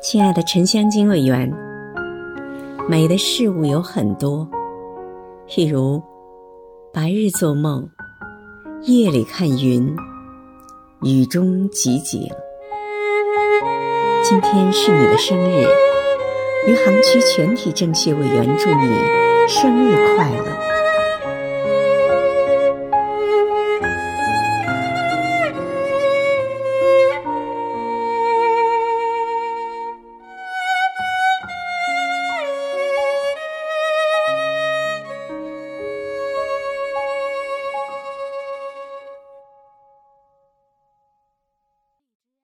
[0.00, 1.52] 亲爱的沉香金委员，
[2.88, 4.48] 美的事物有很多，
[5.48, 6.00] 譬如
[6.92, 7.88] 白日做梦，
[8.82, 9.92] 夜里看云，
[11.02, 12.30] 雨中集景。
[14.22, 15.66] 今天是你的生日，
[16.68, 18.86] 余杭区全体政协委员祝你
[19.48, 20.57] 生日快乐。